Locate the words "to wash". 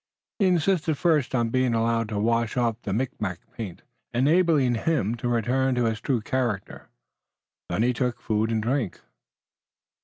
2.09-2.57